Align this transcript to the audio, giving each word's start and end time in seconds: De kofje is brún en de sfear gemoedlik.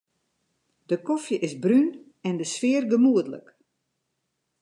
De 0.89 0.97
kofje 1.05 1.35
is 1.47 1.53
brún 1.63 1.89
en 2.27 2.35
de 2.39 2.45
sfear 2.53 2.85
gemoedlik. 2.91 3.47